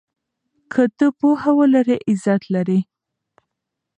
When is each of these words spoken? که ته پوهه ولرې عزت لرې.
که 0.71 0.83
ته 0.97 1.05
پوهه 1.19 1.51
ولرې 1.59 1.97
عزت 2.09 2.41
لرې. 2.53 2.79